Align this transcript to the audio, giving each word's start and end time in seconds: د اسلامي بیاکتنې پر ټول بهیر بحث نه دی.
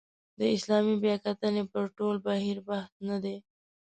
د 0.39 0.41
اسلامي 0.55 0.95
بیاکتنې 1.03 1.63
پر 1.71 1.83
ټول 1.97 2.15
بهیر 2.25 2.57
بحث 2.67 2.91
نه 3.09 3.17
دی. 3.23 3.37